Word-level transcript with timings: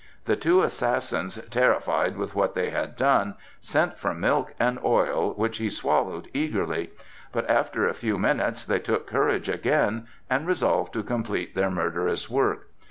The 0.25 0.35
two 0.35 0.63
assassins 0.63 1.37
terrified 1.51 2.17
with 2.17 2.33
what 2.33 2.55
they 2.55 2.71
had 2.71 2.97
done 2.97 3.35
sent 3.59 3.99
for 3.99 4.15
milk 4.15 4.55
and 4.59 4.79
oil, 4.83 5.35
which 5.35 5.59
he 5.59 5.69
swallowed 5.69 6.27
eagerly. 6.33 6.89
But 7.31 7.47
after 7.47 7.87
a 7.87 7.93
few 7.93 8.17
minutes 8.17 8.65
they 8.65 8.79
took 8.79 9.05
courage 9.05 9.47
again 9.47 10.07
and 10.27 10.47
resolved 10.47 10.91
to 10.93 11.03
complete 11.03 11.53
their 11.53 11.69
murderous 11.69 12.31
work. 12.31 12.69